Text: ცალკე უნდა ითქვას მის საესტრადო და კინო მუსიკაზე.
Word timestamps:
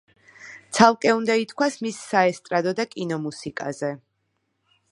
ცალკე 0.77 1.11
უნდა 1.17 1.35
ითქვას 1.41 1.77
მის 1.87 1.99
საესტრადო 2.05 2.73
და 2.81 2.87
კინო 2.95 3.21
მუსიკაზე. 3.27 3.95